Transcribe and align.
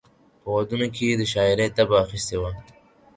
په 0.41 0.47
ودونو 0.55 0.87
کې 0.95 1.03
یې 1.09 1.15
د 1.19 1.23
شاعرۍ 1.33 1.67
طبع 1.77 1.97
اخیستې 2.05 2.37
وه. 2.41 2.51